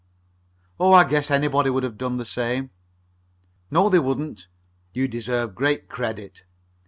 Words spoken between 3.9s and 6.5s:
wouldn't. You deserve great credit.